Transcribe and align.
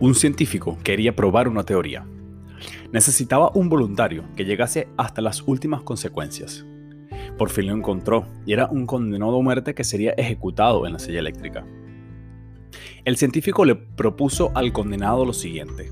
Un 0.00 0.14
científico 0.14 0.78
quería 0.84 1.16
probar 1.16 1.48
una 1.48 1.64
teoría. 1.64 2.06
Necesitaba 2.92 3.50
un 3.54 3.68
voluntario 3.68 4.24
que 4.36 4.44
llegase 4.44 4.88
hasta 4.96 5.20
las 5.20 5.42
últimas 5.46 5.82
consecuencias. 5.82 6.64
Por 7.36 7.50
fin 7.50 7.66
lo 7.66 7.74
encontró 7.74 8.26
y 8.46 8.52
era 8.52 8.66
un 8.66 8.86
condenado 8.86 9.38
a 9.38 9.42
muerte 9.42 9.74
que 9.74 9.84
sería 9.84 10.12
ejecutado 10.12 10.86
en 10.86 10.92
la 10.92 10.98
silla 10.98 11.18
eléctrica. 11.18 11.66
El 13.04 13.16
científico 13.16 13.64
le 13.64 13.74
propuso 13.74 14.52
al 14.54 14.72
condenado 14.72 15.24
lo 15.24 15.32
siguiente. 15.32 15.90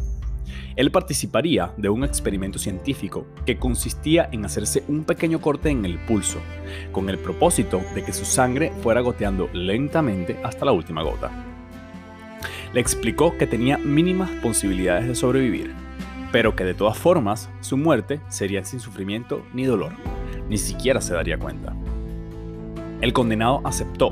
Él 0.77 0.91
participaría 0.93 1.73
de 1.77 1.89
un 1.89 2.05
experimento 2.05 2.59
científico 2.59 3.27
que 3.45 3.59
consistía 3.59 4.29
en 4.31 4.45
hacerse 4.45 4.85
un 4.89 5.05
pequeño 5.05 5.41
corte 5.41 5.71
en 5.71 5.85
el 5.85 5.99
pulso, 5.99 6.39
con 6.93 7.09
el 7.09 7.19
propósito 7.19 7.81
de 7.95 8.05
que 8.05 8.13
su 8.13 8.25
sangre 8.25 8.73
fuera 8.83 9.01
goteando 9.01 9.49
lentamente 9.53 10.39
hasta 10.45 10.67
la 10.67 10.73
última 10.73 11.03
gota 11.03 11.56
le 12.77 12.83
explicó 12.83 13.39
que 13.39 13.47
tenía 13.47 13.79
mínimas 13.79 14.29
posibilidades 14.43 15.09
de 15.09 15.15
sobrevivir, 15.15 15.73
pero 16.31 16.55
que 16.55 16.63
de 16.63 16.75
todas 16.75 16.99
formas 16.99 17.49
su 17.63 17.79
muerte 17.79 18.21
sería 18.29 18.67
sin 18.67 18.81
sufrimiento 18.81 19.43
ni 19.55 19.65
dolor, 19.65 19.93
ni 20.51 20.59
siquiera 20.59 21.01
se 21.01 21.15
daría 21.15 21.39
cuenta. 21.39 21.75
El 23.01 23.15
condenado 23.15 23.63
aceptó, 23.65 24.11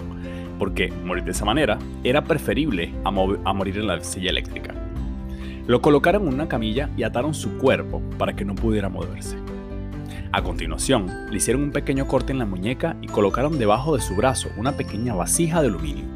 porque 0.59 0.91
morir 0.91 1.25
de 1.25 1.33
esa 1.33 1.45
manera 1.45 1.79
era 2.05 2.25
preferible 2.25 2.95
a, 3.05 3.11
morir 3.11 3.77
en 3.77 3.87
la 3.87 4.03
silla 4.03 4.31
eléctrica. 4.31 4.73
Lo 5.67 5.83
colocaron 5.83 6.27
en 6.27 6.33
una 6.33 6.49
camilla 6.49 6.89
y 6.97 7.03
ataron 7.03 7.35
su 7.35 7.59
cuerpo 7.59 8.01
para 8.17 8.35
que 8.35 8.47
no 8.47 8.55
pudiera 8.55 8.89
moverse. 8.89 9.37
A 10.33 10.43
continuación, 10.43 11.11
le 11.31 11.37
hicieron 11.37 11.65
un 11.65 11.71
pequeño 11.71 12.07
corte 12.09 12.33
en 12.33 12.39
la 12.39 12.47
muñeca 12.47 12.97
y 13.03 13.09
colocaron 13.09 13.59
debajo 13.59 13.95
de 13.95 14.01
su 14.01 14.17
brazo 14.17 14.49
una 14.57 14.73
pequeña 14.73 15.13
vasija 15.13 15.61
de 15.61 15.69
aluminio. 15.69 16.14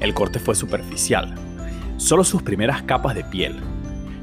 El 0.00 0.14
corte 0.14 0.38
fue 0.38 0.54
superficial, 0.54 1.34
solo 1.96 2.24
sus 2.24 2.42
primeras 2.42 2.82
capas 2.82 3.14
de 3.14 3.24
piel, 3.24 3.56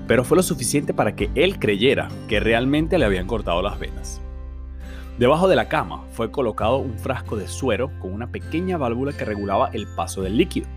pero 0.07 0.23
fue 0.23 0.37
lo 0.37 0.43
suficiente 0.43 0.93
para 0.93 1.15
que 1.15 1.31
él 1.35 1.59
creyera 1.59 2.09
que 2.27 2.39
realmente 2.39 2.97
le 2.97 3.05
habían 3.05 3.27
cortado 3.27 3.61
las 3.61 3.79
venas. 3.79 4.21
Debajo 5.17 5.47
de 5.47 5.55
la 5.55 5.69
cama 5.69 6.05
fue 6.11 6.31
colocado 6.31 6.77
un 6.77 6.97
frasco 6.97 7.35
de 7.35 7.47
suero 7.47 7.91
con 7.99 8.13
una 8.13 8.31
pequeña 8.31 8.77
válvula 8.77 9.13
que 9.13 9.25
regulaba 9.25 9.69
el 9.73 9.87
paso 9.87 10.21
del 10.21 10.37
líquido, 10.37 10.67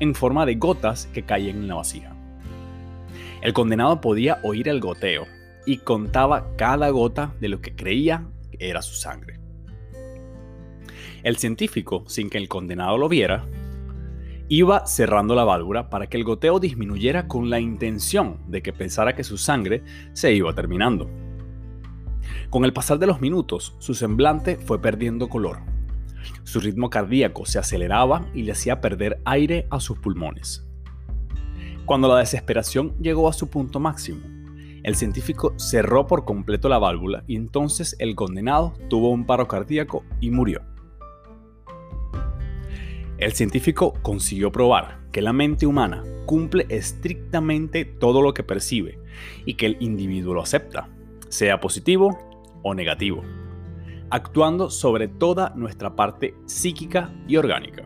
en 0.00 0.14
forma 0.14 0.46
de 0.46 0.56
gotas 0.56 1.06
que 1.12 1.22
caían 1.22 1.58
en 1.58 1.68
la 1.68 1.74
vasija. 1.74 2.14
El 3.40 3.52
condenado 3.52 4.00
podía 4.00 4.38
oír 4.42 4.68
el 4.68 4.80
goteo 4.80 5.26
y 5.66 5.78
contaba 5.78 6.46
cada 6.56 6.88
gota 6.90 7.34
de 7.40 7.48
lo 7.48 7.60
que 7.60 7.74
creía 7.74 8.26
era 8.58 8.82
su 8.82 8.94
sangre. 8.94 9.38
El 11.22 11.36
científico, 11.36 12.04
sin 12.06 12.30
que 12.30 12.38
el 12.38 12.48
condenado 12.48 12.98
lo 12.98 13.08
viera, 13.08 13.46
Iba 14.48 14.86
cerrando 14.86 15.34
la 15.34 15.44
válvula 15.44 15.88
para 15.88 16.06
que 16.06 16.18
el 16.18 16.24
goteo 16.24 16.60
disminuyera 16.60 17.26
con 17.28 17.48
la 17.48 17.60
intención 17.60 18.38
de 18.46 18.62
que 18.62 18.74
pensara 18.74 19.14
que 19.14 19.24
su 19.24 19.38
sangre 19.38 19.82
se 20.12 20.34
iba 20.34 20.54
terminando. 20.54 21.08
Con 22.50 22.66
el 22.66 22.74
pasar 22.74 22.98
de 22.98 23.06
los 23.06 23.22
minutos, 23.22 23.74
su 23.78 23.94
semblante 23.94 24.56
fue 24.56 24.82
perdiendo 24.82 25.28
color. 25.28 25.60
Su 26.42 26.60
ritmo 26.60 26.90
cardíaco 26.90 27.46
se 27.46 27.58
aceleraba 27.58 28.26
y 28.34 28.42
le 28.42 28.52
hacía 28.52 28.82
perder 28.82 29.18
aire 29.24 29.66
a 29.70 29.80
sus 29.80 29.98
pulmones. 29.98 30.66
Cuando 31.86 32.08
la 32.08 32.18
desesperación 32.18 32.94
llegó 33.00 33.28
a 33.28 33.32
su 33.32 33.48
punto 33.48 33.80
máximo, 33.80 34.20
el 34.82 34.94
científico 34.94 35.54
cerró 35.56 36.06
por 36.06 36.26
completo 36.26 36.68
la 36.68 36.78
válvula 36.78 37.24
y 37.26 37.36
entonces 37.36 37.96
el 37.98 38.14
condenado 38.14 38.74
tuvo 38.90 39.10
un 39.10 39.24
paro 39.24 39.48
cardíaco 39.48 40.04
y 40.20 40.30
murió. 40.30 40.73
El 43.18 43.32
científico 43.32 43.94
consiguió 44.02 44.50
probar 44.50 44.98
que 45.12 45.22
la 45.22 45.32
mente 45.32 45.66
humana 45.66 46.02
cumple 46.26 46.66
estrictamente 46.68 47.84
todo 47.84 48.20
lo 48.20 48.34
que 48.34 48.42
percibe 48.42 48.98
y 49.44 49.54
que 49.54 49.66
el 49.66 49.76
individuo 49.78 50.34
lo 50.34 50.42
acepta, 50.42 50.88
sea 51.28 51.60
positivo 51.60 52.18
o 52.64 52.74
negativo, 52.74 53.22
actuando 54.10 54.68
sobre 54.68 55.06
toda 55.06 55.52
nuestra 55.54 55.94
parte 55.94 56.34
psíquica 56.46 57.14
y 57.28 57.36
orgánica. 57.36 57.84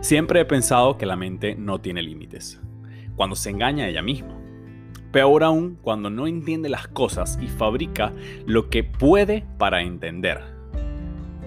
Siempre 0.00 0.40
he 0.40 0.44
pensado 0.44 0.96
que 0.96 1.06
la 1.06 1.16
mente 1.16 1.56
no 1.56 1.80
tiene 1.80 2.02
límites, 2.02 2.60
cuando 3.16 3.34
se 3.34 3.50
engaña 3.50 3.86
a 3.86 3.88
ella 3.88 4.02
misma. 4.02 4.38
Peor 5.10 5.42
aún 5.42 5.76
cuando 5.82 6.08
no 6.08 6.28
entiende 6.28 6.68
las 6.68 6.86
cosas 6.86 7.36
y 7.42 7.48
fabrica 7.48 8.12
lo 8.46 8.68
que 8.70 8.84
puede 8.84 9.44
para 9.58 9.82
entender 9.82 10.55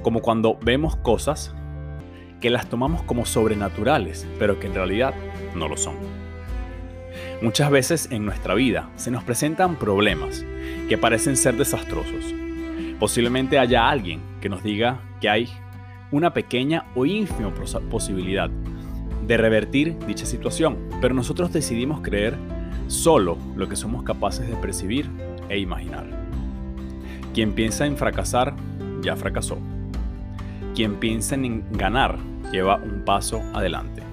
como 0.02 0.22
cuando 0.22 0.58
vemos 0.62 0.96
cosas 0.96 1.54
que 2.42 2.50
las 2.50 2.70
tomamos 2.70 3.04
como 3.04 3.26
sobrenaturales, 3.26 4.28
pero 4.38 4.60
que 4.60 4.68
en 4.68 4.74
realidad 4.74 5.14
no 5.56 5.68
lo 5.68 5.78
son. 5.78 5.96
Muchas 7.42 7.70
veces 7.72 8.10
en 8.12 8.26
nuestra 8.26 8.54
vida 8.54 8.90
se 8.96 9.12
nos 9.12 9.24
presentan 9.24 9.76
problemas 9.78 10.46
que 10.88 10.98
parecen 10.98 11.38
ser 11.38 11.56
desastrosos. 11.56 12.34
Posiblemente 13.00 13.60
haya 13.60 13.90
alguien 13.90 14.22
que 14.42 14.50
nos 14.50 14.64
diga 14.64 15.00
que 15.22 15.30
hay 15.30 15.50
una 16.12 16.34
pequeña 16.34 16.86
o 16.96 17.06
ínfima 17.06 17.54
posibilidad 17.90 18.50
de 19.26 19.38
revertir 19.38 19.98
dicha 20.08 20.26
situación, 20.26 20.78
pero 21.02 21.14
nosotros 21.14 21.54
decidimos 21.54 22.02
creer 22.02 22.36
solo 22.88 23.38
lo 23.56 23.70
que 23.70 23.76
somos 23.76 24.04
capaces 24.04 24.50
de 24.50 24.56
percibir 24.56 25.10
e 25.50 25.60
imaginar. 25.60 26.08
Quien 27.34 27.54
piensa 27.54 27.86
en 27.86 27.96
fracasar, 27.96 28.56
ya 29.02 29.16
fracasó. 29.16 29.60
Quien 30.80 30.96
piensa 30.96 31.36
en 31.36 31.66
ganar 31.74 32.18
lleva 32.54 32.78
un 32.78 33.04
paso 33.04 33.42
adelante. 33.54 34.09